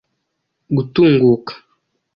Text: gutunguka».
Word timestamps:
gutunguka». 0.75 1.53